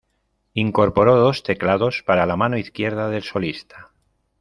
Incorporó 0.55 1.15
dos 1.15 1.43
teclados 1.43 2.01
para 2.01 2.25
la 2.25 2.35
mano 2.35 2.57
izquierda 2.57 3.09
del 3.11 3.21
solista. 3.21 3.91